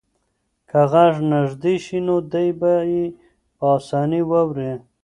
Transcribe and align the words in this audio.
که 0.69 0.81
غږ 0.91 1.13
نږدې 1.33 1.75
شي 1.85 1.99
نو 2.05 2.15
دی 2.31 2.47
به 2.59 2.73
یې 2.91 3.05
په 3.57 3.65
اسانۍ 3.77 4.21
واوري. 4.29 4.71